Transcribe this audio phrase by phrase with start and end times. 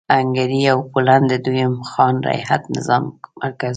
[0.15, 3.69] هنګري او پولنډ د دویم خان رعیت نظام مرکز و.